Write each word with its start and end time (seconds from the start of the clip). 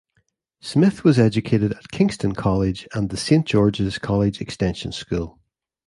Smith 0.61 1.03
was 1.03 1.19
educated 1.19 1.71
at 1.75 1.91
Kingston 1.91 2.33
College 2.33 2.87
and 2.95 3.11
the 3.11 3.17
Saint 3.17 3.45
George's 3.45 3.99
College 3.99 4.41
Extension 4.41 4.91
School. 4.91 5.39